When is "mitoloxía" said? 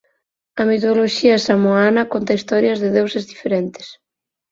0.69-1.37